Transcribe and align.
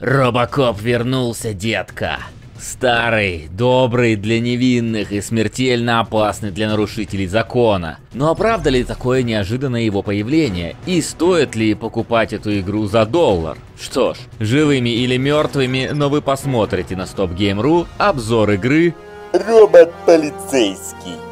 Робокоп 0.00 0.80
вернулся, 0.80 1.52
детка. 1.52 2.18
Старый, 2.60 3.48
добрый 3.50 4.14
для 4.14 4.38
невинных 4.38 5.10
и 5.10 5.20
смертельно 5.20 6.00
опасный 6.00 6.52
для 6.52 6.68
нарушителей 6.68 7.26
закона. 7.26 7.98
Но 8.12 8.30
оправда 8.30 8.70
ли 8.70 8.84
такое 8.84 9.22
неожиданное 9.22 9.82
его 9.82 10.02
появление? 10.02 10.76
И 10.86 11.00
стоит 11.02 11.56
ли 11.56 11.74
покупать 11.74 12.32
эту 12.32 12.56
игру 12.60 12.86
за 12.86 13.06
доллар? 13.06 13.58
Что 13.80 14.14
ж, 14.14 14.18
живыми 14.38 14.90
или 14.90 15.16
мертвыми, 15.16 15.90
но 15.92 16.08
вы 16.08 16.22
посмотрите 16.22 16.94
на 16.94 17.02
StopGame.ru 17.02 17.86
обзор 17.98 18.50
игры 18.52 18.94
Робот-полицейский. 19.32 21.27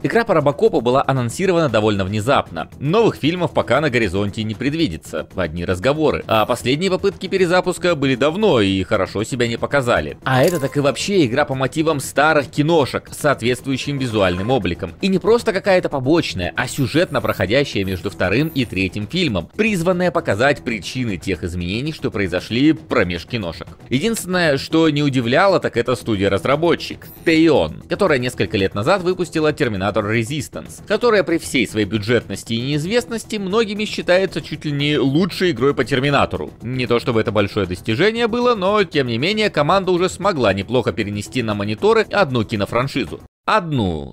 Игра 0.00 0.24
по 0.24 0.34
Робокопу 0.34 0.80
была 0.80 1.02
анонсирована 1.04 1.68
довольно 1.68 2.04
внезапно. 2.04 2.68
Новых 2.78 3.16
фильмов 3.16 3.52
пока 3.52 3.80
на 3.80 3.90
горизонте 3.90 4.44
не 4.44 4.54
предвидится, 4.54 5.26
одни 5.34 5.64
разговоры. 5.64 6.22
А 6.28 6.46
последние 6.46 6.88
попытки 6.88 7.26
перезапуска 7.26 7.96
были 7.96 8.14
давно 8.14 8.60
и 8.60 8.84
хорошо 8.84 9.24
себя 9.24 9.48
не 9.48 9.56
показали. 9.56 10.16
А 10.22 10.44
это 10.44 10.60
так 10.60 10.76
и 10.76 10.80
вообще 10.80 11.26
игра 11.26 11.44
по 11.44 11.56
мотивам 11.56 11.98
старых 11.98 12.48
киношек 12.48 13.08
с 13.10 13.18
соответствующим 13.18 13.98
визуальным 13.98 14.50
обликом. 14.50 14.92
И 15.00 15.08
не 15.08 15.18
просто 15.18 15.52
какая-то 15.52 15.88
побочная, 15.88 16.52
а 16.54 16.68
сюжетно 16.68 17.20
проходящая 17.20 17.84
между 17.84 18.08
вторым 18.08 18.48
и 18.48 18.64
третьим 18.64 19.08
фильмом, 19.08 19.50
призванная 19.56 20.12
показать 20.12 20.62
причины 20.62 21.16
тех 21.16 21.42
изменений, 21.42 21.92
что 21.92 22.12
произошли 22.12 22.72
промеж 22.72 23.26
киношек. 23.26 23.66
Единственное, 23.88 24.58
что 24.58 24.88
не 24.90 25.02
удивляло, 25.02 25.58
так 25.58 25.76
это 25.76 25.96
студия-разработчик, 25.96 27.08
Тейон, 27.24 27.82
которая 27.88 28.20
несколько 28.20 28.56
лет 28.56 28.76
назад 28.76 29.02
выпустила 29.02 29.52
Терминатор 29.92 30.04
Resistance, 30.04 30.86
которая 30.86 31.22
при 31.22 31.38
всей 31.38 31.66
своей 31.66 31.86
бюджетности 31.86 32.52
и 32.52 32.60
неизвестности 32.60 33.36
многими 33.36 33.84
считается 33.84 34.40
чуть 34.40 34.64
ли 34.64 34.72
не 34.72 34.98
лучшей 34.98 35.52
игрой 35.52 35.74
по 35.74 35.84
Терминатору. 35.84 36.50
Не 36.62 36.86
то 36.86 36.98
чтобы 37.00 37.20
это 37.20 37.32
большое 37.32 37.66
достижение 37.66 38.26
было, 38.26 38.54
но 38.54 38.84
тем 38.84 39.06
не 39.06 39.18
менее 39.18 39.50
команда 39.50 39.92
уже 39.92 40.08
смогла 40.08 40.52
неплохо 40.52 40.92
перенести 40.92 41.42
на 41.42 41.54
мониторы 41.54 42.02
одну 42.02 42.44
кинофраншизу. 42.44 43.20
Одну. 43.46 44.12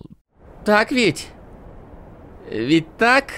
Так 0.64 0.92
ведь? 0.92 1.28
Ведь 2.50 2.96
так? 2.98 3.34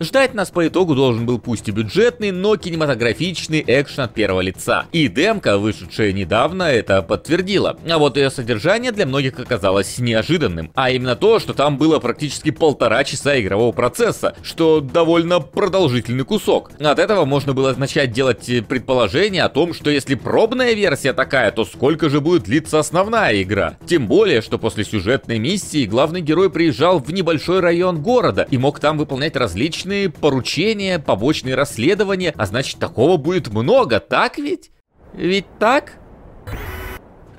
Ждать 0.00 0.34
нас 0.34 0.50
по 0.50 0.66
итогу 0.66 0.96
должен 0.96 1.24
был 1.24 1.38
пусть 1.38 1.68
и 1.68 1.72
бюджетный, 1.72 2.32
но 2.32 2.56
кинематографичный 2.56 3.62
экшен 3.64 4.04
от 4.04 4.14
первого 4.14 4.40
лица. 4.40 4.86
И 4.90 5.06
демка, 5.06 5.56
вышедшая 5.56 6.12
недавно, 6.12 6.64
это 6.64 7.00
подтвердила. 7.00 7.78
А 7.88 7.98
вот 7.98 8.16
ее 8.16 8.30
содержание 8.30 8.90
для 8.90 9.06
многих 9.06 9.38
оказалось 9.38 9.98
неожиданным. 9.98 10.72
А 10.74 10.90
именно 10.90 11.14
то, 11.14 11.38
что 11.38 11.54
там 11.54 11.78
было 11.78 12.00
практически 12.00 12.50
полтора 12.50 13.04
часа 13.04 13.40
игрового 13.40 13.70
процесса, 13.70 14.34
что 14.42 14.80
довольно 14.80 15.38
продолжительный 15.38 16.24
кусок. 16.24 16.72
От 16.80 16.98
этого 16.98 17.24
можно 17.24 17.52
было 17.54 17.72
начать 17.76 18.10
делать 18.10 18.50
предположение 18.68 19.44
о 19.44 19.48
том, 19.48 19.72
что 19.72 19.90
если 19.90 20.16
пробная 20.16 20.72
версия 20.72 21.12
такая, 21.12 21.52
то 21.52 21.64
сколько 21.64 22.08
же 22.08 22.20
будет 22.20 22.42
длиться 22.42 22.80
основная 22.80 23.40
игра. 23.42 23.76
Тем 23.86 24.08
более, 24.08 24.42
что 24.42 24.58
после 24.58 24.84
сюжетной 24.84 25.38
миссии 25.38 25.86
главный 25.86 26.20
герой 26.20 26.50
приезжал 26.50 26.98
в 26.98 27.12
небольшой 27.12 27.60
район 27.60 28.02
города 28.02 28.46
и 28.50 28.58
мог 28.58 28.80
там 28.80 28.98
выполнять 28.98 29.36
различные 29.36 29.83
различные 29.84 30.10
поручения, 30.10 30.98
побочные 30.98 31.54
расследования, 31.54 32.32
а 32.36 32.46
значит 32.46 32.78
такого 32.78 33.16
будет 33.16 33.48
много, 33.48 34.00
так 34.00 34.38
ведь? 34.38 34.70
Ведь 35.12 35.46
так? 35.58 35.98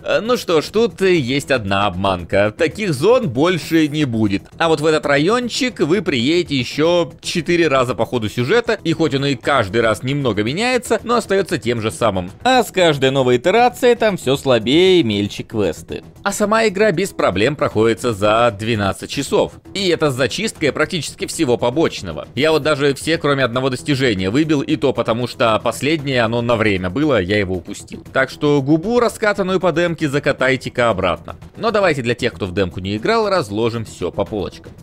Э, 0.06 0.20
ну 0.22 0.38
что 0.38 0.61
ж, 0.61 0.66
тут 0.66 1.02
есть 1.02 1.52
одна 1.52 1.88
обманка. 1.88 2.53
Таких 2.56 2.94
зон 2.94 3.30
больше 3.30 3.88
не 3.88 4.06
будет. 4.06 4.44
А 4.58 4.70
вот 4.70 4.80
в 4.80 4.86
этот 4.86 5.06
райончик 5.06 5.80
вы 5.80 6.02
приедете 6.02 6.56
еще 6.56 7.12
4 7.22 7.67
раза 7.67 7.95
по 7.95 8.06
ходу 8.06 8.30
сюжета, 8.30 8.78
и 8.84 8.94
хоть 8.94 9.16
он 9.16 9.25
и 9.25 9.36
каждый 9.36 9.81
раз 9.81 10.03
немного 10.03 10.44
меняется, 10.44 11.00
но 11.03 11.16
остается 11.16 11.58
тем 11.58 11.81
же 11.81 11.92
самым. 11.92 12.31
А 12.44 12.64
с 12.64 12.72
каждой 12.72 13.09
новой 13.09 13.38
итерацией 13.38 13.95
там 13.95 14.17
все 14.17 14.38
слабее 14.38 15.00
и 15.00 15.03
мельче 15.03 15.44
квесты. 15.44 16.03
А 16.24 16.31
сама 16.31 16.68
игра 16.68 16.91
без 16.91 17.09
проблем 17.09 17.56
проходится 17.56 18.13
за 18.13 18.56
12 18.58 19.09
часов. 19.09 19.53
И 19.74 19.88
это 19.90 20.12
с 20.12 20.16
зачисткой 20.16 20.72
практически 20.72 21.25
всего 21.25 21.58
побочного. 21.58 22.28
Я 22.35 22.52
вот 22.52 22.62
даже 22.62 22.94
все, 22.94 23.18
кроме 23.18 23.44
одного 23.44 23.69
достижения, 23.69 24.29
выбил, 24.29 24.62
и 24.62 24.75
то 24.75 24.94
потому, 24.94 25.28
что 25.28 25.59
последнее 25.63 26.22
оно 26.22 26.41
на 26.41 26.56
время 26.56 26.90
было, 26.90 27.19
я 27.19 27.40
его 27.40 27.56
упустил. 27.56 28.06
Так 28.13 28.29
что 28.29 28.62
губу 28.62 29.00
раскатанную 29.00 29.59
по 29.59 29.72
демке 29.72 29.94
демки 29.95 30.06
закатайте-ка 30.06 30.89
обратно. 30.89 31.35
Но 31.57 31.72
давайте 31.72 32.01
для 32.01 32.16
тех, 32.16 32.33
кто 32.33 32.45
в 32.45 32.53
демку 32.53 32.79
не 32.81 32.97
играл, 32.97 33.29
разложим 33.29 33.85
все 33.85 34.11
по 34.11 34.25
полочкам. 34.25 34.73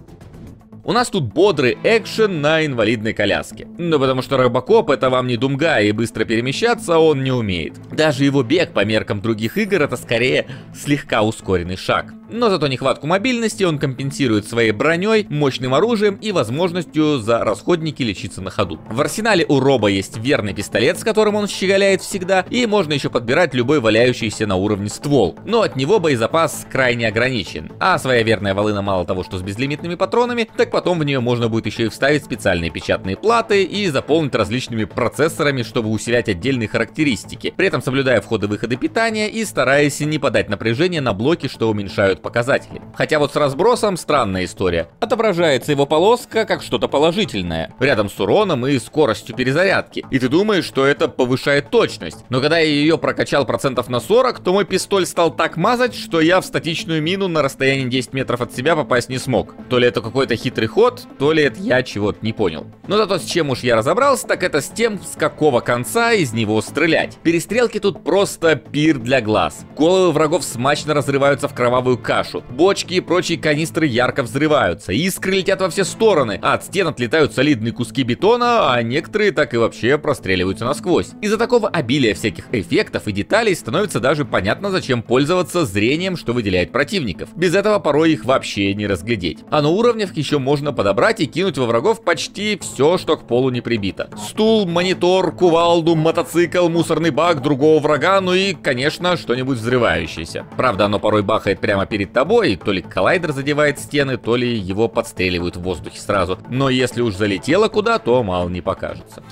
У 0.85 0.93
нас 0.93 1.11
тут 1.11 1.33
бодрый 1.33 1.79
экшен 1.85 2.41
на 2.41 2.65
инвалидной 2.67 3.13
коляске. 3.13 3.69
Ну 3.79 4.01
потому 4.01 4.23
что 4.23 4.37
Робокоп 4.37 4.91
это 4.91 5.11
вам 5.11 5.29
не 5.29 5.37
Думга 5.37 5.81
и 5.81 5.93
быстро 5.93 6.25
перемещаться 6.25 6.99
он 6.99 7.23
не 7.23 7.31
умеет. 7.31 7.75
Даже 7.93 8.25
его 8.25 8.43
бег 8.43 8.73
по 8.73 8.85
меркам 8.85 9.21
других 9.21 9.59
игр 9.59 9.83
это 9.83 9.97
скорее 9.97 10.47
слегка 10.75 11.23
ускоренный 11.23 11.77
шаг. 11.77 12.13
Но 12.33 12.49
зато 12.49 12.67
нехватку 12.67 13.07
мобильности 13.07 13.63
он 13.63 13.79
компенсирует 13.79 14.49
своей 14.49 14.73
броней, 14.73 15.27
мощным 15.29 15.75
оружием 15.75 16.15
и 16.15 16.33
возможностью 16.33 17.19
за 17.19 17.45
расходники 17.45 18.03
лечиться 18.03 18.41
на 18.41 18.51
ходу. 18.51 18.81
В 18.89 19.01
арсенале 19.03 19.45
у 19.49 19.61
Роба 19.61 19.89
есть 19.89 20.17
верный 20.17 20.55
пистолет, 20.55 20.99
с 20.99 21.05
которым 21.05 21.35
он 21.35 21.47
щеголяет 21.47 22.01
всегда, 22.01 22.47
и 22.49 22.65
можно 22.65 22.95
еще 22.95 23.11
подбирать 23.11 23.53
любой 23.53 23.81
валяющийся 23.81 24.47
на 24.47 24.57
уровне 24.57 24.89
ствол. 24.89 25.37
Но 25.45 25.61
от 25.61 25.77
него 25.77 25.99
боезапас 25.99 26.67
крайне 26.73 27.07
ограничен. 27.07 27.71
А 27.79 27.99
своя 27.99 28.23
верная 28.23 28.55
волына 28.55 28.81
мало 28.81 29.05
того, 29.05 29.25
что 29.25 29.37
с 29.37 29.43
безлимитными 29.43 29.97
патронами, 29.97 30.49
так 30.57 30.71
потом 30.71 31.01
в 31.01 31.05
нее 31.05 31.21
можно 31.21 31.51
будет 31.51 31.67
еще 31.67 31.85
и 31.85 31.89
вставить 31.91 32.25
специальные 32.25 32.71
печатные 32.71 33.17
платы 33.17 33.63
и 33.63 33.89
заполнить 33.89 34.35
различными 34.35 34.85
процессорами, 34.85 35.63
чтобы 35.63 35.91
усилять 35.91 36.31
отдельные 36.31 36.69
характеристики, 36.69 37.53
при 37.55 37.67
этом 37.67 37.83
соблюдая 37.83 38.23
входы-выходы 38.23 38.77
питания 38.77 39.29
и 39.29 39.45
стараясь 39.45 40.01
не 40.01 40.19
подать 40.19 40.49
напряжение 40.49 41.03
на 41.03 41.13
блоки, 41.13 41.47
что 41.47 41.69
уменьшают 41.69 42.22
показатели. 42.23 42.81
Хотя 42.95 43.19
вот 43.19 43.33
с 43.33 43.37
разбросом 43.37 43.97
странная 43.97 44.45
история. 44.45 44.89
Отображается 45.01 45.73
его 45.73 45.87
полоска 45.87 46.45
как 46.47 46.63
что-то 46.63 46.89
положительное, 46.89 47.75
рядом 47.81 48.09
с 48.09 48.19
уроном 48.19 48.67
и 48.67 48.79
скоростью 48.79 49.35
перезарядки. 49.35 50.05
И 50.11 50.19
ты 50.19 50.29
думаешь, 50.29 50.65
что 50.65 50.87
это 50.87 51.09
повышает 51.09 51.71
точность. 51.71 52.25
Но 52.29 52.41
когда 52.41 52.59
я 52.59 52.67
ее 52.67 52.99
прокачал 52.99 53.45
процентов 53.45 53.89
на 53.89 54.01
40, 54.01 54.41
то 54.41 54.53
мой 54.53 54.65
пистоль 54.65 55.07
стал 55.07 55.35
так 55.35 55.57
мазать, 55.57 55.95
что 55.95 56.21
я 56.21 56.41
в 56.41 56.47
статичную 56.47 57.03
мину 57.03 57.29
на 57.29 57.43
расстоянии 57.43 57.89
10 57.89 58.13
метров 58.13 58.41
от 58.41 58.55
себя 58.55 58.77
попасть 58.77 59.09
не 59.09 59.19
смог. 59.19 59.55
То 59.69 59.79
ли 59.79 59.89
это 59.89 60.01
какой-то 60.01 60.37
хитрый 60.37 60.69
ход, 60.69 61.03
то 61.19 61.33
ли 61.33 61.43
это 61.43 61.61
я 61.61 61.83
чего-то 61.83 62.19
не 62.23 62.33
понял. 62.33 62.67
Но 62.87 62.97
зато 62.97 63.19
с 63.19 63.25
чем 63.25 63.51
уж 63.51 63.61
я 63.61 63.77
разобрался, 63.77 64.27
так 64.27 64.43
это 64.43 64.61
с 64.61 64.69
тем, 64.69 65.01
с 65.03 65.17
какого 65.17 65.61
конца 65.61 66.13
из 66.13 66.33
него 66.33 66.61
стрелять. 66.63 67.19
Перестрелки 67.23 67.79
тут 67.79 68.05
просто 68.05 68.57
пир 68.57 68.99
для 68.99 69.21
глаз. 69.21 69.65
Головы 69.77 70.13
врагов 70.13 70.45
смачно 70.45 70.95
разрываются 70.95 71.49
в 71.49 71.55
кровавую 71.55 71.99
кашу. 71.99 72.12
Бочки 72.51 72.95
и 72.95 73.01
прочие 73.01 73.39
канистры 73.39 73.87
ярко 73.87 74.23
взрываются. 74.23 74.93
Искры 74.93 75.33
летят 75.33 75.61
во 75.61 75.71
все 75.71 75.85
стороны. 75.85 76.39
А 76.43 76.55
от 76.55 76.65
стен 76.65 76.89
отлетают 76.89 77.33
солидные 77.33 77.73
куски 77.73 78.03
бетона, 78.03 78.73
а 78.73 78.83
некоторые 78.83 79.33
так 79.33 79.55
и 79.55 79.57
вообще 79.57 79.97
простреливаются 79.97 80.65
насквозь. 80.65 81.13
Из-за 81.23 81.39
такого 81.39 81.69
обилия 81.69 82.15
всяких 82.15 82.45
эффектов 82.53 83.09
и 83.09 83.13
деталей 83.13 83.55
становится 83.55 83.99
даже 83.99 84.25
понятно, 84.25 84.71
зачем 84.71 85.03
пользоваться 85.03 85.65
зрением, 85.65 86.17
что 86.17 86.33
выделяет 86.33 86.71
противников. 86.71 87.31
Без 87.35 87.55
этого 87.55 87.79
порой 87.79 88.13
их 88.13 88.25
вообще 88.25 88.75
не 88.75 88.87
разглядеть. 88.87 89.39
А 89.51 89.63
на 89.63 89.69
уровнях 89.69 90.17
еще 90.17 90.39
можно 90.39 90.73
подобрать 90.73 91.21
и 91.21 91.27
кинуть 91.27 91.57
во 91.57 91.67
врагов 91.67 92.05
почти 92.05 92.59
все, 92.61 92.99
что 92.99 93.17
к 93.17 93.27
полу 93.27 93.51
не 93.51 93.61
прибито. 93.61 94.11
Стул, 94.29 94.67
монитор, 94.67 95.33
кувалду, 95.33 95.95
мотоцикл, 95.95 96.69
мусорный 96.69 97.11
бак 97.11 97.41
другого 97.41 97.81
врага, 97.81 98.21
ну 98.21 98.35
и, 98.35 98.53
конечно, 98.55 99.17
что-нибудь 99.17 99.59
взрывающееся. 99.59 100.45
Правда, 100.57 100.87
оно 100.87 100.99
порой 100.99 101.23
бахает 101.23 101.61
прямо 101.61 101.87
перед 101.87 102.02
тобой, 102.07 102.57
то 102.57 102.73
ли 102.73 102.83
коллайдер 102.83 103.33
задевает 103.33 103.79
стены, 103.79 104.17
то 104.17 104.37
ли 104.37 104.57
его 104.57 104.89
подстреливают 104.89 105.57
в 105.57 105.63
воздухе 105.63 106.01
сразу. 106.01 106.39
Но 106.49 106.71
если 106.71 107.01
уж 107.03 107.15
залетело 107.15 107.69
куда, 107.69 107.99
то 107.99 108.23
мало 108.23 108.49
не 108.49 108.61
покажется. 108.61 109.23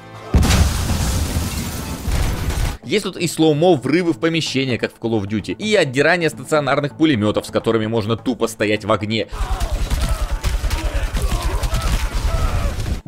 Есть 2.84 3.05
тут 3.05 3.17
и 3.17 3.28
slow-mo 3.28 3.76
врывы 3.76 4.12
в 4.12 4.19
помещение, 4.19 4.76
как 4.76 4.93
в 4.93 4.99
Call 4.99 5.20
of 5.20 5.28
Duty, 5.28 5.52
и 5.52 5.76
отдирание 5.76 6.28
стационарных 6.28 6.96
пулеметов, 6.96 7.46
с 7.46 7.50
которыми 7.50 7.87
можно 7.87 8.17
тупо 8.17 8.49
стоять 8.49 8.84
в 8.84 8.90
огне. 8.90 9.28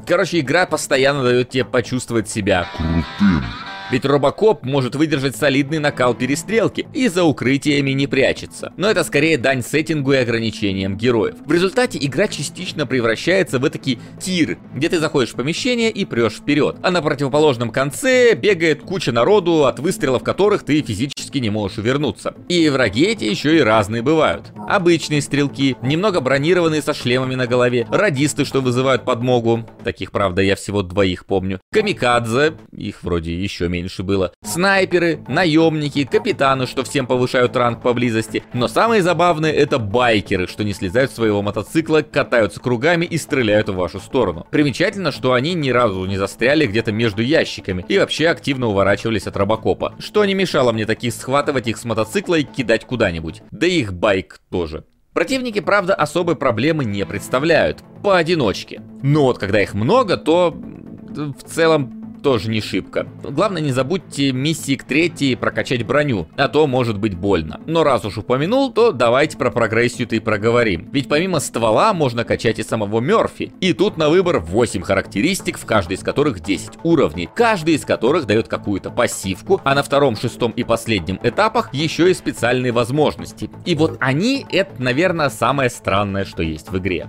Короче, 0.06 0.40
игра 0.40 0.66
постоянно 0.66 1.24
дает 1.24 1.50
тебе 1.50 1.64
почувствовать 1.64 2.28
себя 2.28 2.68
крутым. 2.76 3.44
Ведь 3.92 4.06
Робокоп 4.06 4.64
может 4.64 4.94
выдержать 4.94 5.36
солидный 5.36 5.78
накал 5.78 6.14
перестрелки 6.14 6.88
и 6.94 7.08
за 7.08 7.24
укрытиями 7.24 7.90
не 7.90 8.06
прячется. 8.06 8.72
Но 8.78 8.90
это 8.90 9.04
скорее 9.04 9.36
дань 9.36 9.62
сеттингу 9.62 10.14
и 10.14 10.16
ограничениям 10.16 10.96
героев. 10.96 11.34
В 11.44 11.52
результате 11.52 11.98
игра 12.00 12.26
частично 12.26 12.86
превращается 12.86 13.58
в 13.58 13.68
этакий 13.68 14.00
тир, 14.18 14.56
где 14.74 14.88
ты 14.88 14.98
заходишь 14.98 15.32
в 15.32 15.36
помещение 15.36 15.90
и 15.90 16.06
прешь 16.06 16.36
вперед. 16.36 16.76
А 16.82 16.90
на 16.90 17.02
противоположном 17.02 17.68
конце 17.68 18.34
бегает 18.34 18.80
куча 18.80 19.12
народу, 19.12 19.66
от 19.66 19.78
выстрелов 19.78 20.24
которых 20.24 20.62
ты 20.62 20.80
физически 20.80 21.36
не 21.36 21.50
можешь 21.50 21.76
увернуться. 21.76 22.34
И 22.48 22.70
враги 22.70 23.04
эти 23.04 23.24
еще 23.24 23.58
и 23.58 23.60
разные 23.60 24.00
бывают. 24.00 24.52
Обычные 24.70 25.20
стрелки, 25.20 25.76
немного 25.82 26.22
бронированные 26.22 26.80
со 26.80 26.94
шлемами 26.94 27.34
на 27.34 27.46
голове, 27.46 27.86
радисты, 27.90 28.46
что 28.46 28.62
вызывают 28.62 29.04
подмогу, 29.04 29.68
таких, 29.84 30.12
правда, 30.12 30.40
я 30.40 30.56
всего 30.56 30.82
двоих 30.82 31.26
помню, 31.26 31.60
камикадзе, 31.70 32.54
их 32.74 33.02
вроде 33.02 33.34
еще 33.38 33.68
меньше 33.68 33.81
было, 34.02 34.32
снайперы, 34.44 35.24
наемники, 35.28 36.04
капитаны, 36.04 36.66
что 36.66 36.84
всем 36.84 37.06
повышают 37.06 37.56
ранг 37.56 37.82
поблизости, 37.82 38.44
но 38.52 38.68
самые 38.68 39.02
забавные 39.02 39.52
это 39.52 39.78
байкеры, 39.78 40.46
что 40.46 40.64
не 40.64 40.72
слезают 40.72 41.10
с 41.10 41.14
своего 41.14 41.42
мотоцикла, 41.42 42.02
катаются 42.02 42.60
кругами 42.60 43.04
и 43.04 43.16
стреляют 43.18 43.68
в 43.68 43.74
вашу 43.74 44.00
сторону. 44.00 44.46
Примечательно, 44.50 45.12
что 45.12 45.32
они 45.32 45.54
ни 45.54 45.70
разу 45.70 46.04
не 46.06 46.16
застряли 46.16 46.66
где-то 46.66 46.92
между 46.92 47.22
ящиками 47.22 47.84
и 47.88 47.98
вообще 47.98 48.28
активно 48.28 48.66
уворачивались 48.68 49.26
от 49.26 49.36
робокопа, 49.36 49.94
что 49.98 50.24
не 50.24 50.34
мешало 50.34 50.72
мне 50.72 50.86
таких 50.86 51.14
схватывать 51.14 51.68
их 51.68 51.76
с 51.76 51.84
мотоцикла 51.84 52.36
и 52.36 52.42
кидать 52.42 52.84
куда-нибудь. 52.84 53.42
Да 53.50 53.66
и 53.66 53.80
их 53.80 53.92
байк 53.92 54.40
тоже. 54.50 54.84
Противники, 55.12 55.60
правда, 55.60 55.94
особой 55.94 56.36
проблемы 56.36 56.84
не 56.84 57.04
представляют, 57.04 57.82
поодиночке. 58.02 58.80
Но 59.02 59.24
вот 59.24 59.38
когда 59.38 59.60
их 59.60 59.74
много, 59.74 60.16
то 60.16 60.52
в 60.52 61.42
целом 61.44 62.01
тоже 62.22 62.48
не 62.48 62.60
шибко. 62.60 63.06
Главное 63.22 63.60
не 63.60 63.72
забудьте 63.72 64.32
миссии 64.32 64.76
к 64.76 64.84
третьей 64.84 65.34
прокачать 65.34 65.84
броню, 65.84 66.28
а 66.36 66.48
то 66.48 66.66
может 66.66 66.98
быть 66.98 67.14
больно. 67.16 67.60
Но 67.66 67.84
раз 67.84 68.04
уж 68.04 68.18
упомянул, 68.18 68.72
то 68.72 68.92
давайте 68.92 69.36
про 69.36 69.50
прогрессию-то 69.50 70.16
и 70.16 70.20
проговорим. 70.20 70.88
Ведь 70.92 71.08
помимо 71.08 71.40
ствола 71.40 71.92
можно 71.92 72.24
качать 72.24 72.58
и 72.58 72.62
самого 72.62 73.00
Мерфи. 73.00 73.52
И 73.60 73.72
тут 73.72 73.96
на 73.96 74.08
выбор 74.08 74.38
8 74.38 74.82
характеристик, 74.82 75.58
в 75.58 75.66
каждой 75.66 75.94
из 75.94 76.00
которых 76.00 76.40
10 76.40 76.78
уровней. 76.84 77.28
Каждый 77.34 77.74
из 77.74 77.84
которых 77.84 78.26
дает 78.26 78.48
какую-то 78.48 78.90
пассивку, 78.90 79.60
а 79.64 79.74
на 79.74 79.82
втором, 79.82 80.16
шестом 80.16 80.52
и 80.52 80.64
последнем 80.64 81.18
этапах 81.22 81.74
еще 81.74 82.10
и 82.10 82.14
специальные 82.14 82.72
возможности. 82.72 83.50
И 83.64 83.74
вот 83.74 83.96
они, 84.00 84.46
это, 84.50 84.80
наверное, 84.80 85.28
самое 85.28 85.70
странное, 85.70 86.24
что 86.24 86.42
есть 86.42 86.70
в 86.70 86.78
игре. 86.78 87.08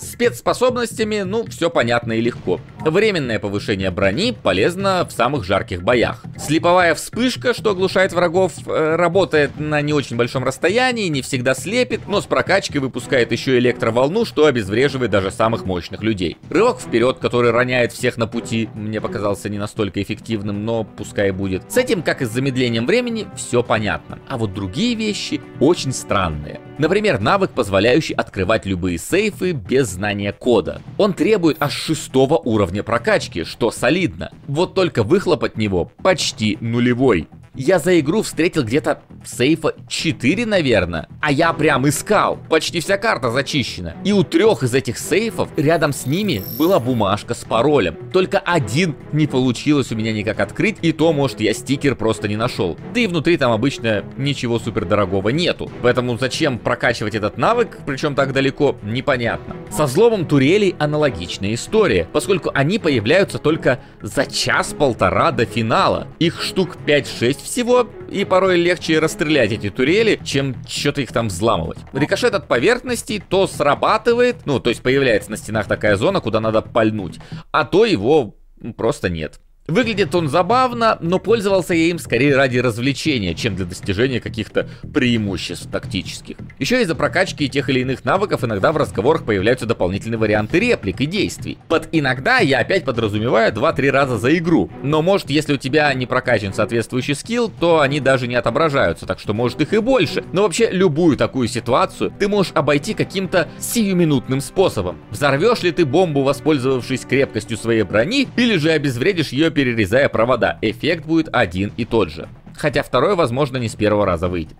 Спецспособностями, 0.00 1.20
ну, 1.22 1.44
все 1.46 1.68
понятно 1.68 2.12
и 2.14 2.22
легко. 2.22 2.58
Временное 2.84 3.38
повышение 3.38 3.90
брони 3.90 4.32
полезно 4.32 5.06
в 5.06 5.12
самых 5.12 5.44
жарких 5.44 5.82
боях. 5.82 6.22
Слеповая 6.38 6.94
вспышка, 6.94 7.52
что 7.52 7.70
оглушает 7.70 8.12
врагов, 8.14 8.52
э, 8.66 8.96
работает 8.96 9.60
на 9.60 9.82
не 9.82 9.92
очень 9.92 10.16
большом 10.16 10.44
расстоянии, 10.44 11.08
не 11.08 11.20
всегда 11.20 11.54
слепит, 11.54 12.08
но 12.08 12.22
с 12.22 12.24
прокачкой 12.24 12.80
выпускает 12.80 13.32
еще 13.32 13.58
электроволну, 13.58 14.24
что 14.24 14.46
обезвреживает 14.46 15.10
даже 15.10 15.30
самых 15.30 15.66
мощных 15.66 16.02
людей. 16.02 16.38
Рывок 16.48 16.80
вперед, 16.80 17.18
который 17.20 17.50
роняет 17.50 17.92
всех 17.92 18.16
на 18.16 18.26
пути, 18.26 18.70
мне 18.74 19.00
показался 19.00 19.50
не 19.50 19.58
настолько 19.58 20.02
эффективным, 20.02 20.64
но 20.64 20.84
пускай 20.84 21.32
будет. 21.32 21.70
С 21.70 21.76
этим, 21.76 22.02
как 22.02 22.22
и 22.22 22.24
с 22.24 22.30
замедлением 22.30 22.86
времени, 22.86 23.26
все 23.36 23.62
понятно. 23.62 24.18
А 24.26 24.38
вот 24.38 24.54
другие 24.54 24.94
вещи 24.94 25.42
очень 25.60 25.92
странные. 25.92 26.60
Например, 26.78 27.20
навык, 27.20 27.50
позволяющий 27.50 28.14
открывать 28.14 28.64
любые 28.64 28.96
сейфы 28.96 29.52
без 29.52 29.88
знания 29.88 30.32
кода. 30.32 30.80
Он 30.96 31.12
требует 31.12 31.58
аж 31.60 31.74
шестого 31.74 32.38
уровня 32.38 32.69
прокачки, 32.82 33.44
что 33.44 33.70
солидно. 33.70 34.30
Вот 34.46 34.74
только 34.74 35.02
выхлоп 35.02 35.44
от 35.44 35.56
него 35.56 35.92
почти 36.02 36.56
нулевой. 36.60 37.28
Я 37.56 37.80
за 37.80 37.98
игру 37.98 38.22
встретил 38.22 38.62
где-то 38.62 39.02
сейфа 39.24 39.74
4, 39.88 40.46
наверное. 40.46 41.08
А 41.20 41.32
я 41.32 41.52
прям 41.52 41.88
искал. 41.88 42.38
Почти 42.48 42.78
вся 42.78 42.96
карта 42.96 43.30
зачищена. 43.32 43.96
И 44.04 44.12
у 44.12 44.22
трех 44.22 44.62
из 44.62 44.72
этих 44.72 44.96
сейфов 44.98 45.48
рядом 45.56 45.92
с 45.92 46.06
ними 46.06 46.42
была 46.58 46.78
бумажка 46.78 47.34
с 47.34 47.44
паролем. 47.44 47.96
Только 48.12 48.38
один 48.38 48.94
не 49.12 49.26
получилось 49.26 49.90
у 49.90 49.96
меня 49.96 50.12
никак 50.12 50.38
открыть, 50.38 50.76
и 50.80 50.92
то, 50.92 51.12
может, 51.12 51.40
я 51.40 51.52
стикер 51.52 51.96
просто 51.96 52.28
не 52.28 52.36
нашел. 52.36 52.78
Да 52.94 53.00
и 53.00 53.08
внутри 53.08 53.36
там 53.36 53.50
обычно 53.50 54.04
ничего 54.16 54.60
супер 54.60 54.84
дорогого 54.84 55.30
нету. 55.30 55.70
Поэтому 55.82 56.16
зачем 56.18 56.56
прокачивать 56.56 57.16
этот 57.16 57.36
навык, 57.36 57.78
причем 57.84 58.14
так 58.14 58.32
далеко, 58.32 58.76
непонятно. 58.84 59.56
Со 59.70 59.86
взломом 59.86 60.24
турелей 60.24 60.76
аналогичная 60.78 61.54
история, 61.54 62.06
поскольку 62.12 62.52
они 62.54 62.78
появляются 62.78 63.38
только 63.38 63.80
за 64.00 64.26
час-полтора 64.26 65.32
до 65.32 65.46
финала. 65.46 66.06
Их 66.20 66.40
штук 66.42 66.76
5-6 66.86 67.39
всего, 67.40 67.88
и 68.10 68.24
порой 68.24 68.56
легче 68.56 68.98
расстрелять 68.98 69.52
эти 69.52 69.70
турели, 69.70 70.20
чем 70.24 70.56
что-то 70.66 71.00
их 71.00 71.12
там 71.12 71.28
взламывать. 71.28 71.78
Рикошет 71.92 72.34
от 72.34 72.48
поверхности 72.48 73.22
то 73.28 73.46
срабатывает, 73.46 74.46
ну, 74.46 74.60
то 74.60 74.70
есть 74.70 74.82
появляется 74.82 75.30
на 75.30 75.36
стенах 75.36 75.66
такая 75.66 75.96
зона, 75.96 76.20
куда 76.20 76.40
надо 76.40 76.62
пальнуть, 76.62 77.18
а 77.52 77.64
то 77.64 77.84
его 77.84 78.36
просто 78.76 79.08
нет. 79.08 79.40
Выглядит 79.70 80.14
он 80.16 80.28
забавно, 80.28 80.98
но 81.00 81.20
пользовался 81.20 81.74
я 81.74 81.90
им 81.90 82.00
скорее 82.00 82.34
ради 82.34 82.58
развлечения, 82.58 83.34
чем 83.34 83.54
для 83.54 83.66
достижения 83.66 84.20
каких-то 84.20 84.68
преимуществ 84.92 85.70
тактических. 85.70 86.36
Еще 86.58 86.82
из-за 86.82 86.96
прокачки 86.96 87.48
тех 87.48 87.68
или 87.68 87.80
иных 87.80 88.04
навыков 88.04 88.42
иногда 88.42 88.72
в 88.72 88.76
разговорах 88.76 89.24
появляются 89.24 89.66
дополнительные 89.66 90.18
варианты 90.18 90.58
реплик 90.58 91.00
и 91.00 91.06
действий. 91.06 91.58
Под 91.68 91.88
иногда 91.92 92.38
я 92.38 92.58
опять 92.58 92.84
подразумеваю 92.84 93.52
2-3 93.52 93.90
раза 93.90 94.18
за 94.18 94.36
игру, 94.38 94.70
но 94.82 95.02
может 95.02 95.30
если 95.30 95.54
у 95.54 95.56
тебя 95.56 95.94
не 95.94 96.06
прокачан 96.06 96.52
соответствующий 96.52 97.14
скилл, 97.14 97.48
то 97.48 97.78
они 97.80 98.00
даже 98.00 98.26
не 98.26 98.34
отображаются, 98.34 99.06
так 99.06 99.20
что 99.20 99.34
может 99.34 99.60
их 99.60 99.72
и 99.72 99.78
больше. 99.78 100.24
Но 100.32 100.42
вообще 100.42 100.68
любую 100.72 101.16
такую 101.16 101.46
ситуацию 101.46 102.12
ты 102.18 102.26
можешь 102.26 102.52
обойти 102.54 102.94
каким-то 102.94 103.48
сиюминутным 103.60 104.40
способом. 104.40 104.98
Взорвешь 105.10 105.62
ли 105.62 105.70
ты 105.70 105.84
бомбу, 105.84 106.24
воспользовавшись 106.24 107.02
крепкостью 107.02 107.56
своей 107.56 107.82
брони, 107.82 108.26
или 108.36 108.56
же 108.56 108.70
обезвредишь 108.70 109.28
ее 109.28 109.50
перерезая 109.60 110.08
провода. 110.08 110.58
Эффект 110.62 111.04
будет 111.04 111.28
один 111.32 111.70
и 111.76 111.84
тот 111.84 112.08
же. 112.08 112.28
Хотя 112.56 112.82
второй, 112.82 113.14
возможно, 113.14 113.58
не 113.58 113.68
с 113.68 113.74
первого 113.74 114.06
раза 114.06 114.26
выйдет. 114.26 114.56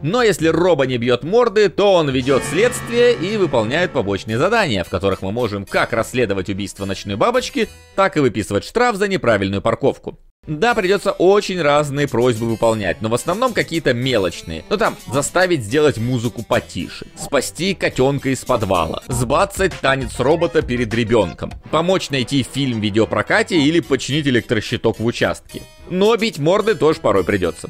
Но 0.00 0.22
если 0.22 0.48
Роба 0.48 0.86
не 0.86 0.96
бьет 0.96 1.24
морды, 1.24 1.68
то 1.68 1.92
он 1.92 2.08
ведет 2.08 2.42
следствие 2.44 3.14
и 3.14 3.36
выполняет 3.36 3.92
побочные 3.92 4.38
задания, 4.38 4.82
в 4.82 4.88
которых 4.88 5.20
мы 5.20 5.30
можем 5.30 5.66
как 5.66 5.92
расследовать 5.92 6.48
убийство 6.48 6.86
ночной 6.86 7.16
бабочки, 7.16 7.68
так 7.96 8.16
и 8.16 8.20
выписывать 8.20 8.64
штраф 8.64 8.96
за 8.96 9.08
неправильную 9.08 9.60
парковку. 9.60 10.18
Да, 10.48 10.74
придется 10.74 11.12
очень 11.12 11.60
разные 11.60 12.08
просьбы 12.08 12.46
выполнять, 12.46 13.02
но 13.02 13.10
в 13.10 13.14
основном 13.14 13.52
какие-то 13.52 13.92
мелочные. 13.92 14.64
Ну 14.70 14.78
там, 14.78 14.96
заставить 15.12 15.62
сделать 15.62 15.98
музыку 15.98 16.42
потише, 16.42 17.06
спасти 17.16 17.74
котенка 17.74 18.30
из 18.30 18.46
подвала, 18.46 19.02
сбацать 19.08 19.74
танец 19.78 20.18
робота 20.18 20.62
перед 20.62 20.92
ребенком, 20.94 21.52
помочь 21.70 22.08
найти 22.08 22.42
фильм 22.42 22.80
в 22.80 22.82
видеопрокате 22.82 23.58
или 23.58 23.80
починить 23.80 24.26
электрощиток 24.26 24.98
в 24.98 25.04
участке. 25.04 25.60
Но 25.90 26.16
бить 26.16 26.38
морды 26.38 26.74
тоже 26.74 27.00
порой 27.00 27.24
придется. 27.24 27.68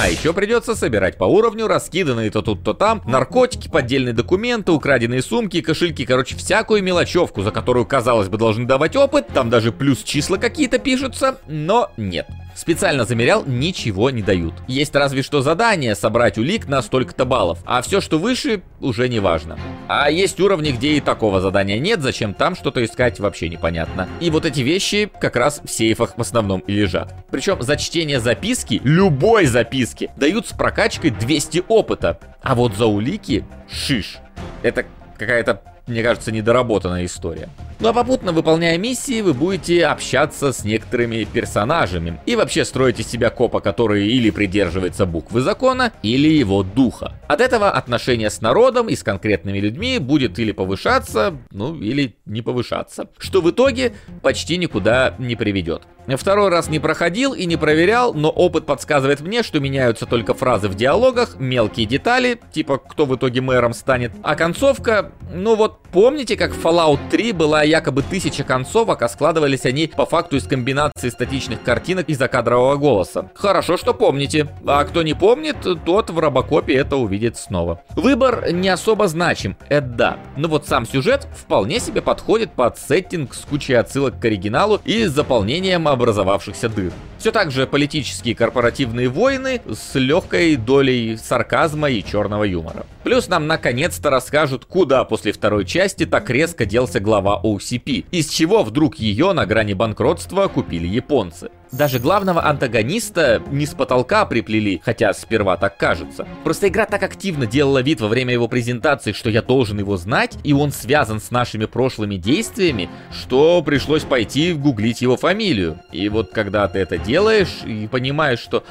А 0.00 0.08
еще 0.08 0.32
придется 0.32 0.76
собирать 0.76 1.18
по 1.18 1.24
уровню 1.24 1.66
раскиданные 1.66 2.30
то 2.30 2.40
тут, 2.40 2.62
то 2.62 2.72
там 2.72 3.02
наркотики, 3.04 3.66
поддельные 3.66 4.14
документы, 4.14 4.70
украденные 4.70 5.22
сумки, 5.22 5.60
кошельки, 5.60 6.06
короче, 6.06 6.36
всякую 6.36 6.84
мелочевку, 6.84 7.42
за 7.42 7.50
которую, 7.50 7.84
казалось 7.84 8.28
бы, 8.28 8.38
должны 8.38 8.64
давать 8.64 8.94
опыт, 8.94 9.26
там 9.34 9.50
даже 9.50 9.72
плюс 9.72 10.04
числа 10.04 10.36
какие-то 10.36 10.78
пишутся, 10.78 11.38
но 11.48 11.90
нет. 11.96 12.28
Специально 12.54 13.04
замерял, 13.04 13.44
ничего 13.46 14.10
не 14.10 14.22
дают. 14.22 14.54
Есть 14.66 14.94
разве 14.94 15.22
что 15.22 15.42
задание 15.42 15.94
собрать 15.94 16.38
улик 16.38 16.66
на 16.66 16.82
столько-то 16.82 17.24
баллов, 17.24 17.58
а 17.64 17.82
все, 17.82 18.00
что 18.00 18.18
выше, 18.18 18.62
уже 18.80 19.08
не 19.08 19.20
важно. 19.20 19.58
А 19.88 20.10
есть 20.10 20.40
уровни, 20.40 20.72
где 20.72 20.96
и 20.96 21.00
такого 21.00 21.40
задания 21.40 21.78
нет, 21.78 22.00
зачем 22.00 22.34
там 22.34 22.54
что-то 22.54 22.84
искать, 22.84 23.20
вообще 23.20 23.48
непонятно. 23.48 24.08
И 24.20 24.30
вот 24.30 24.44
эти 24.44 24.60
вещи 24.60 25.10
как 25.20 25.36
раз 25.36 25.60
в 25.64 25.70
сейфах 25.70 26.16
в 26.16 26.20
основном 26.20 26.60
и 26.60 26.72
лежат. 26.72 27.14
Причем 27.30 27.62
за 27.62 27.76
чтение 27.76 28.20
записки, 28.20 28.80
любой 28.84 29.46
записки, 29.46 30.10
дают 30.16 30.46
с 30.46 30.52
прокачкой 30.52 31.10
200 31.10 31.64
опыта. 31.68 32.18
А 32.42 32.54
вот 32.54 32.74
за 32.74 32.86
улики, 32.86 33.44
шиш. 33.68 34.18
Это 34.62 34.84
какая-то 35.16 35.62
мне 35.88 36.02
кажется, 36.02 36.30
недоработанная 36.30 37.06
история. 37.06 37.48
Ну 37.80 37.88
а 37.88 37.92
попутно 37.92 38.32
выполняя 38.32 38.76
миссии, 38.76 39.20
вы 39.20 39.34
будете 39.34 39.86
общаться 39.86 40.52
с 40.52 40.64
некоторыми 40.64 41.22
персонажами 41.22 42.18
и 42.26 42.34
вообще 42.34 42.64
строить 42.64 42.98
из 42.98 43.06
себя 43.06 43.30
копа, 43.30 43.60
который 43.60 44.08
или 44.08 44.30
придерживается 44.30 45.06
буквы 45.06 45.42
закона, 45.42 45.92
или 46.02 46.28
его 46.28 46.64
духа. 46.64 47.12
От 47.28 47.40
этого 47.40 47.70
отношение 47.70 48.30
с 48.30 48.40
народом 48.40 48.88
и 48.88 48.96
с 48.96 49.04
конкретными 49.04 49.60
людьми 49.60 50.00
будет 50.00 50.40
или 50.40 50.50
повышаться, 50.50 51.36
ну 51.52 51.76
или 51.76 52.16
не 52.26 52.42
повышаться, 52.42 53.10
что 53.16 53.40
в 53.40 53.50
итоге 53.50 53.92
почти 54.22 54.56
никуда 54.56 55.14
не 55.18 55.36
приведет. 55.36 55.82
Второй 56.16 56.48
раз 56.48 56.68
не 56.68 56.78
проходил 56.78 57.34
и 57.34 57.44
не 57.46 57.56
проверял, 57.56 58.14
но 58.14 58.30
опыт 58.30 58.66
подсказывает 58.66 59.20
мне, 59.20 59.42
что 59.42 59.60
меняются 59.60 60.06
только 60.06 60.34
фразы 60.34 60.68
в 60.68 60.74
диалогах, 60.74 61.36
мелкие 61.38 61.86
детали, 61.86 62.40
типа 62.52 62.78
кто 62.78 63.06
в 63.06 63.16
итоге 63.16 63.40
мэром 63.40 63.74
станет, 63.74 64.12
а 64.22 64.34
концовка, 64.34 65.12
ну 65.32 65.54
вот 65.54 65.80
помните, 65.92 66.36
как 66.36 66.52
в 66.52 66.64
Fallout 66.64 66.98
3 67.10 67.32
была 67.32 67.62
якобы 67.62 68.02
тысяча 68.02 68.44
концовок, 68.44 69.02
а 69.02 69.08
складывались 69.08 69.64
они 69.64 69.86
по 69.88 70.06
факту 70.06 70.36
из 70.36 70.44
комбинации 70.46 71.08
статичных 71.08 71.62
картинок 71.62 72.08
и 72.08 72.14
закадрового 72.14 72.76
голоса. 72.76 73.30
Хорошо, 73.34 73.76
что 73.76 73.94
помните, 73.94 74.48
а 74.66 74.84
кто 74.84 75.02
не 75.02 75.14
помнит, 75.14 75.56
тот 75.84 76.10
в 76.10 76.18
Робокопе 76.18 76.74
это 76.74 76.96
увидит 76.96 77.36
снова. 77.36 77.82
Выбор 77.94 78.52
не 78.52 78.68
особо 78.68 79.08
значим, 79.08 79.56
это 79.68 79.86
да, 79.86 80.18
но 80.36 80.48
вот 80.48 80.66
сам 80.66 80.86
сюжет 80.86 81.26
вполне 81.36 81.80
себе 81.80 82.02
подходит 82.02 82.52
под 82.52 82.78
сеттинг 82.78 83.34
с 83.34 83.40
кучей 83.40 83.74
отсылок 83.74 84.18
к 84.20 84.24
оригиналу 84.24 84.80
и 84.84 85.04
заполнением 85.04 85.88
образовавшихся 85.98 86.68
дыр. 86.68 86.92
Все 87.18 87.32
так 87.32 87.50
же 87.50 87.66
политические 87.66 88.34
корпоративные 88.34 89.08
войны 89.08 89.60
с 89.68 89.96
легкой 89.96 90.56
долей 90.56 91.16
сарказма 91.16 91.90
и 91.90 92.04
черного 92.04 92.44
юмора. 92.44 92.86
Плюс 93.02 93.28
нам 93.28 93.46
наконец-то 93.46 94.10
расскажут, 94.10 94.64
куда 94.64 95.04
после 95.04 95.32
второй 95.32 95.64
части 95.64 96.06
так 96.06 96.30
резко 96.30 96.64
делся 96.64 97.00
глава 97.00 97.40
OCP, 97.42 98.06
из 98.10 98.28
чего 98.28 98.62
вдруг 98.62 98.96
ее 98.96 99.32
на 99.32 99.44
грани 99.44 99.74
банкротства 99.74 100.46
купили 100.48 100.86
японцы. 100.86 101.50
Даже 101.72 101.98
главного 101.98 102.46
антагониста 102.46 103.42
не 103.50 103.66
с 103.66 103.74
потолка 103.74 104.24
приплели, 104.24 104.80
хотя 104.84 105.12
сперва 105.12 105.56
так 105.56 105.76
кажется. 105.76 106.26
Просто 106.44 106.68
игра 106.68 106.86
так 106.86 107.02
активно 107.02 107.46
делала 107.46 107.82
вид 107.82 108.00
во 108.00 108.08
время 108.08 108.32
его 108.32 108.48
презентации, 108.48 109.12
что 109.12 109.28
я 109.28 109.42
должен 109.42 109.78
его 109.78 109.96
знать, 109.96 110.38
и 110.44 110.52
он 110.52 110.72
связан 110.72 111.20
с 111.20 111.30
нашими 111.30 111.66
прошлыми 111.66 112.16
действиями, 112.16 112.88
что 113.12 113.62
пришлось 113.62 114.04
пойти 114.04 114.54
гуглить 114.54 115.02
его 115.02 115.16
фамилию. 115.16 115.80
И 115.92 116.08
вот 116.08 116.30
когда 116.32 116.66
ты 116.68 116.78
это 116.78 116.96
делаешь 116.96 117.60
и 117.64 117.86
понимаешь, 117.86 118.38
что 118.40 118.64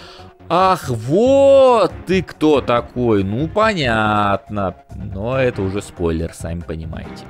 Ах, 0.49 0.87
вот 0.89 1.91
ты 2.05 2.23
кто 2.23 2.61
такой, 2.61 3.23
ну 3.23 3.49
понятно. 3.49 4.75
Но 4.95 5.37
это 5.37 5.61
уже 5.61 5.81
спойлер, 5.81 6.33
сами 6.33 6.61
понимаете. 6.61 7.25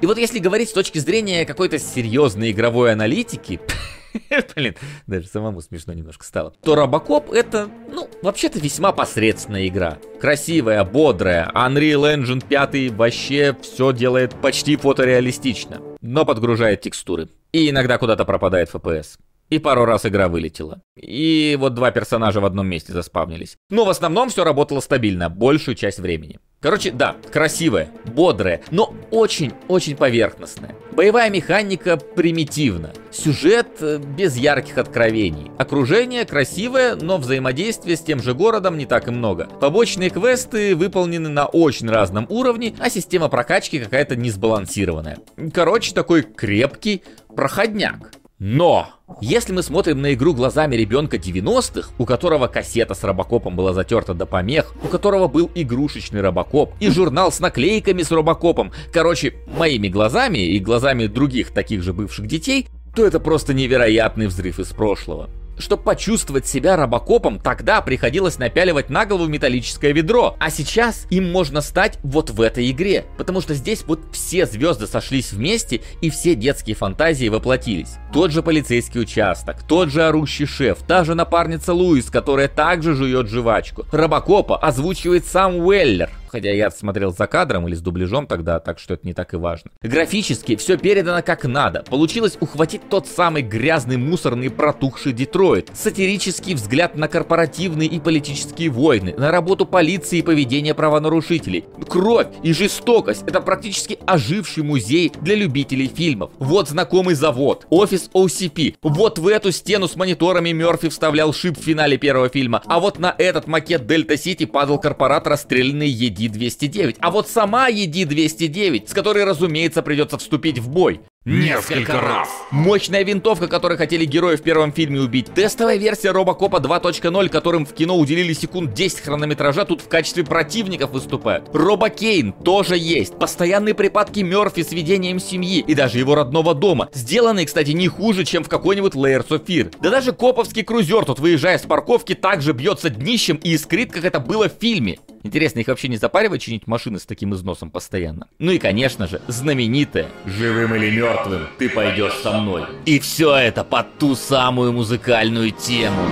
И 0.00 0.06
вот 0.06 0.16
если 0.16 0.38
говорить 0.38 0.70
с 0.70 0.72
точки 0.72 0.98
зрения 0.98 1.44
какой-то 1.44 1.78
серьезной 1.78 2.52
игровой 2.52 2.92
аналитики, 2.92 3.60
Блин, 4.56 4.74
даже 5.06 5.26
самому 5.26 5.60
смешно 5.60 5.92
немножко 5.92 6.24
стало. 6.24 6.52
То 6.62 6.74
Робокоп 6.74 7.32
это, 7.32 7.68
ну, 7.90 8.08
вообще-то 8.22 8.58
весьма 8.58 8.92
посредственная 8.92 9.66
игра. 9.68 9.98
Красивая, 10.20 10.84
бодрая. 10.84 11.50
Unreal 11.54 12.16
Engine 12.16 12.44
5 12.46 12.92
вообще 12.96 13.56
все 13.62 13.92
делает 13.92 14.34
почти 14.40 14.76
фотореалистично. 14.76 15.80
Но 16.00 16.24
подгружает 16.24 16.82
текстуры. 16.82 17.28
И 17.52 17.70
иногда 17.70 17.98
куда-то 17.98 18.24
пропадает 18.24 18.68
FPS. 18.72 19.18
И 19.50 19.58
пару 19.58 19.84
раз 19.84 20.06
игра 20.06 20.28
вылетела. 20.28 20.80
И 20.96 21.56
вот 21.60 21.74
два 21.74 21.90
персонажа 21.90 22.40
в 22.40 22.44
одном 22.44 22.66
месте 22.66 22.92
заспавнились. 22.92 23.56
Но 23.70 23.84
в 23.84 23.90
основном 23.90 24.30
все 24.30 24.44
работало 24.44 24.80
стабильно, 24.80 25.28
большую 25.28 25.74
часть 25.74 25.98
времени. 25.98 26.38
Короче, 26.64 26.92
да, 26.92 27.14
красивая, 27.30 27.90
бодрая, 28.06 28.62
но 28.70 28.94
очень-очень 29.10 29.96
поверхностная. 29.96 30.74
Боевая 30.92 31.28
механика 31.28 31.98
примитивна. 31.98 32.94
Сюжет 33.10 33.66
э, 33.80 33.98
без 33.98 34.34
ярких 34.36 34.78
откровений. 34.78 35.50
Окружение 35.58 36.24
красивое, 36.24 36.94
но 36.94 37.18
взаимодействия 37.18 37.96
с 37.96 38.00
тем 38.00 38.22
же 38.22 38.32
городом 38.32 38.78
не 38.78 38.86
так 38.86 39.08
и 39.08 39.10
много. 39.10 39.46
Побочные 39.60 40.08
квесты 40.08 40.74
выполнены 40.74 41.28
на 41.28 41.44
очень 41.44 41.90
разном 41.90 42.26
уровне, 42.30 42.74
а 42.78 42.88
система 42.88 43.28
прокачки 43.28 43.78
какая-то 43.78 44.16
несбалансированная. 44.16 45.18
Короче, 45.52 45.92
такой 45.92 46.22
крепкий 46.22 47.02
проходняк. 47.36 48.10
Но, 48.40 48.88
если 49.20 49.52
мы 49.52 49.62
смотрим 49.62 50.02
на 50.02 50.14
игру 50.14 50.34
глазами 50.34 50.74
ребенка 50.74 51.18
90-х, 51.18 51.90
у 51.98 52.04
которого 52.04 52.48
кассета 52.48 52.94
с 52.94 53.04
Робокопом 53.04 53.54
была 53.54 53.72
затерта 53.72 54.12
до 54.12 54.26
помех, 54.26 54.74
у 54.82 54.88
которого 54.88 55.28
был 55.28 55.50
игрушечный 55.54 56.20
Робокоп 56.20 56.72
и 56.80 56.90
журнал 56.90 57.30
с 57.30 57.38
наклейками 57.38 58.02
с 58.02 58.10
Робокопом, 58.10 58.72
короче, 58.92 59.34
моими 59.56 59.88
глазами 59.88 60.38
и 60.38 60.58
глазами 60.58 61.06
других 61.06 61.52
таких 61.52 61.82
же 61.82 61.92
бывших 61.92 62.26
детей, 62.26 62.66
то 62.94 63.06
это 63.06 63.20
просто 63.20 63.54
невероятный 63.54 64.26
взрыв 64.26 64.58
из 64.58 64.68
прошлого. 64.68 65.30
Чтобы 65.58 65.82
почувствовать 65.82 66.46
себя 66.46 66.76
робокопом, 66.76 67.38
тогда 67.38 67.80
приходилось 67.80 68.38
напяливать 68.38 68.90
на 68.90 69.06
голову 69.06 69.28
металлическое 69.28 69.92
ведро. 69.92 70.36
А 70.38 70.50
сейчас 70.50 71.06
им 71.10 71.30
можно 71.30 71.60
стать 71.60 71.98
вот 72.02 72.30
в 72.30 72.40
этой 72.40 72.70
игре. 72.70 73.04
Потому 73.16 73.40
что 73.40 73.54
здесь 73.54 73.84
вот 73.86 74.00
все 74.12 74.46
звезды 74.46 74.86
сошлись 74.86 75.32
вместе 75.32 75.80
и 76.00 76.10
все 76.10 76.34
детские 76.34 76.76
фантазии 76.76 77.28
воплотились. 77.28 77.96
Тот 78.12 78.30
же 78.30 78.42
полицейский 78.42 79.00
участок, 79.00 79.62
тот 79.66 79.90
же 79.90 80.02
орущий 80.02 80.46
шеф, 80.46 80.78
та 80.86 81.04
же 81.04 81.14
напарница 81.14 81.72
Луис, 81.72 82.10
которая 82.10 82.48
также 82.48 82.94
жует 82.94 83.28
жвачку. 83.28 83.84
Робокопа 83.92 84.56
озвучивает 84.56 85.24
сам 85.26 85.56
Уэллер 85.56 86.10
хотя 86.34 86.50
я 86.50 86.68
смотрел 86.72 87.12
за 87.12 87.28
кадром 87.28 87.68
или 87.68 87.76
с 87.76 87.80
дубляжом 87.80 88.26
тогда, 88.26 88.58
так 88.58 88.80
что 88.80 88.94
это 88.94 89.06
не 89.06 89.14
так 89.14 89.34
и 89.34 89.36
важно. 89.36 89.70
Графически 89.82 90.56
все 90.56 90.76
передано 90.76 91.22
как 91.22 91.44
надо. 91.44 91.84
Получилось 91.88 92.36
ухватить 92.40 92.88
тот 92.90 93.06
самый 93.06 93.42
грязный, 93.42 93.98
мусорный, 93.98 94.50
протухший 94.50 95.12
Детройт. 95.12 95.43
Сатирический 95.72 96.54
взгляд 96.54 96.96
на 96.96 97.06
корпоративные 97.06 97.88
и 97.88 98.00
политические 98.00 98.70
войны, 98.70 99.14
на 99.16 99.30
работу 99.30 99.66
полиции 99.66 100.18
и 100.18 100.22
поведение 100.22 100.74
правонарушителей. 100.74 101.64
Кровь 101.88 102.26
и 102.42 102.52
жестокость— 102.52 103.22
это 103.26 103.40
практически 103.40 103.98
оживший 104.06 104.64
музей 104.64 105.12
для 105.20 105.36
любителей 105.36 105.86
фильмов. 105.86 106.30
Вот 106.38 106.68
знакомый 106.68 107.14
завод, 107.14 107.66
офис 107.70 108.10
OCP. 108.12 108.76
Вот 108.82 109.18
в 109.18 109.28
эту 109.28 109.52
стену 109.52 109.86
с 109.86 109.94
мониторами 109.94 110.50
Мерфи 110.50 110.88
вставлял 110.88 111.32
шип 111.32 111.58
в 111.58 111.62
финале 111.62 111.96
первого 111.96 112.28
фильма. 112.28 112.62
А 112.66 112.80
вот 112.80 112.98
на 112.98 113.14
этот 113.16 113.46
макет 113.46 113.86
Дельта 113.86 114.16
Сити 114.16 114.46
падал 114.46 114.80
корпорат 114.80 115.26
расстрелянный 115.26 115.88
Еди 115.88 116.24
ED-209, 116.24 116.96
а 117.00 117.10
вот 117.10 117.28
сама 117.28 117.70
ED-209, 117.70 118.88
с 118.88 118.92
которой, 118.92 119.24
разумеется, 119.24 119.82
придется 119.82 120.18
вступить 120.18 120.58
в 120.58 120.68
бой. 120.68 121.00
Несколько 121.26 122.02
раз. 122.02 122.28
Мощная 122.50 123.02
винтовка, 123.02 123.48
которой 123.48 123.78
хотели 123.78 124.04
герои 124.04 124.36
в 124.36 124.42
первом 124.42 124.74
фильме 124.74 125.00
убить. 125.00 125.32
Тестовая 125.32 125.78
версия 125.78 126.10
Робокопа 126.10 126.58
2.0, 126.58 127.28
которым 127.30 127.64
в 127.64 127.72
кино 127.72 127.96
уделили 127.96 128.34
секунд 128.34 128.74
10 128.74 129.00
хронометража, 129.00 129.64
тут 129.64 129.80
в 129.80 129.88
качестве 129.88 130.22
противников 130.22 130.90
выступают. 130.90 131.48
Робокейн 131.54 132.32
тоже 132.32 132.76
есть. 132.76 133.18
Постоянные 133.18 133.72
припадки 133.72 134.20
Мерфи 134.20 134.62
с 134.62 134.72
ведением 134.72 135.18
семьи 135.18 135.64
и 135.66 135.74
даже 135.74 135.98
его 135.98 136.14
родного 136.14 136.54
дома. 136.54 136.90
Сделанные, 136.92 137.46
кстати, 137.46 137.70
не 137.70 137.88
хуже, 137.88 138.24
чем 138.24 138.44
в 138.44 138.50
какой-нибудь 138.50 138.92
Layers 138.92 139.28
of 139.28 139.46
Fear. 139.46 139.74
Да 139.80 139.88
даже 139.88 140.12
коповский 140.12 140.62
крузер 140.62 141.06
тут, 141.06 141.20
выезжая 141.20 141.56
с 141.56 141.62
парковки, 141.62 142.14
также 142.14 142.52
бьется 142.52 142.90
днищем 142.90 143.36
и 143.36 143.54
искрит, 143.54 143.92
как 143.92 144.04
это 144.04 144.20
было 144.20 144.50
в 144.50 144.60
фильме. 144.60 144.98
Интересно, 145.22 145.60
их 145.60 145.68
вообще 145.68 145.88
не 145.88 145.96
запаривать 145.96 146.42
чинить 146.42 146.66
машины 146.66 146.98
с 146.98 147.06
таким 147.06 147.32
износом 147.32 147.70
постоянно? 147.70 148.28
Ну 148.38 148.52
и, 148.52 148.58
конечно 148.58 149.06
же, 149.06 149.22
знаменитая 149.26 150.06
«Живым 150.26 150.74
или 150.74 150.90
мертвым, 151.14 151.46
ты 151.58 151.68
пойдешь 151.68 152.14
со 152.22 152.32
мной». 152.32 152.64
И 152.86 152.98
все 152.98 153.34
это 153.36 153.64
под 153.64 153.98
ту 153.98 154.14
самую 154.14 154.72
музыкальную 154.72 155.50
тему. 155.50 156.02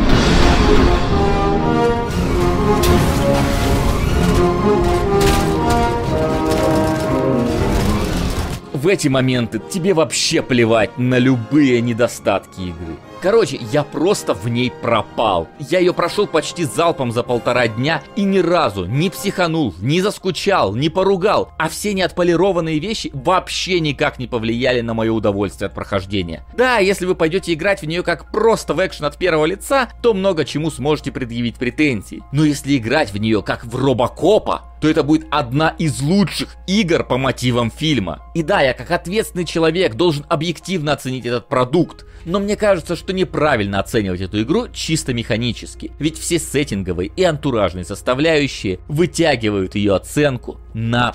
В 8.73 8.89
эти 8.89 9.07
моменты 9.07 9.61
тебе 9.71 9.95
вообще 9.95 10.43
плевать 10.43 10.99
на 10.99 11.19
любые 11.19 11.81
недостатки 11.81 12.61
игры. 12.61 12.97
Короче, 13.23 13.61
я 13.71 13.85
просто 13.85 14.35
в 14.35 14.49
ней 14.49 14.73
пропал. 14.83 15.47
Я 15.61 15.79
ее 15.79 15.95
прошел 15.95 16.27
почти 16.27 16.65
залпом 16.65 17.13
за 17.13 17.23
полтора 17.23 17.69
дня 17.69 18.03
и 18.17 18.25
ни 18.25 18.39
разу 18.39 18.85
не 18.85 19.11
психанул, 19.11 19.73
не 19.79 20.01
заскучал, 20.01 20.75
не 20.75 20.89
поругал, 20.89 21.53
а 21.57 21.69
все 21.69 21.95
неотполированные 21.95 22.81
вещи 22.81 23.13
вообще 23.15 23.79
никак 23.79 24.19
не 24.19 24.27
повлияли 24.27 24.81
на 24.81 24.93
мое 24.93 25.13
удовольствие 25.13 25.67
от 25.67 25.75
прохождения. 25.75 26.45
Да, 26.57 26.79
если 26.79 27.07
вы 27.07 27.15
пойдете 27.15 27.53
играть 27.53 27.83
в 27.83 27.87
нее 27.87 28.03
как 28.03 28.33
просто 28.33 28.75
в 28.75 28.85
экшен 28.85 29.05
от 29.05 29.17
первого 29.17 29.47
лица, 29.47 29.89
то 30.03 30.15
много 30.15 30.45
чему 30.45 30.73
сможете 30.73 31.13
предъявить 31.13 31.55
претензии. 31.55 32.25
Но 32.33 32.45
если 32.45 32.77
играть 32.77 33.13
в 33.13 33.19
нее 33.19 33.41
как 33.43 33.65
в 33.65 33.77
Робокопа, 33.77 34.65
то 34.81 34.91
это 34.91 35.05
будет 35.05 35.29
одна 35.31 35.77
из 35.79 36.03
лучших 36.03 36.57
игр 36.67 37.05
по 37.05 37.17
мотивам 37.17 37.71
фильма. 37.71 38.21
И 38.35 38.43
да, 38.43 38.63
я 38.63 38.75
как 38.75 38.91
ответственный 38.91 39.45
человек 39.45 39.95
должен 39.95 40.27
объективно 40.29 40.93
оценить 40.93 41.25
этот 41.25 41.47
продукт, 41.49 42.05
но 42.25 42.41
мне 42.41 42.57
кажется, 42.57 42.97
что 42.97 43.13
неправильно 43.13 43.81
оценивать 43.81 44.21
эту 44.21 44.43
игру 44.43 44.69
чисто 44.73 45.13
механически, 45.15 45.93
ведь 45.99 46.19
все 46.19 46.39
сеттинговые 46.39 47.11
и 47.15 47.23
антуражные 47.25 47.85
составляющие 47.85 48.79
вытягивают 48.89 49.75
ее 49.75 49.95
оценку 49.95 50.61
на 50.75 51.15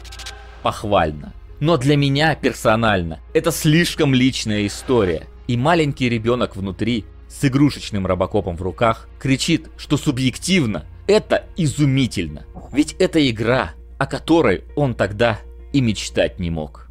похвально. 0.64 1.34
Но 1.60 1.78
для 1.78 1.96
меня 1.96 2.36
персонально 2.36 3.20
это 3.34 3.52
слишком 3.52 4.14
личная 4.14 4.68
история. 4.68 5.28
И 5.48 5.58
маленький 5.58 6.10
ребенок 6.10 6.56
внутри 6.56 7.06
с 7.30 7.44
игрушечным 7.46 8.06
робокопом 8.06 8.58
в 8.58 8.62
руках 8.62 9.08
кричит, 9.20 9.70
что 9.78 9.98
субъективно 9.98 10.86
это 11.08 11.46
изумительно. 11.56 12.46
Ведь 12.72 12.94
это 13.00 13.28
игра, 13.30 13.72
о 13.98 14.06
которой 14.06 14.66
он 14.76 14.94
тогда 14.94 15.40
и 15.74 15.82
мечтать 15.82 16.40
не 16.40 16.50
мог. 16.50 16.87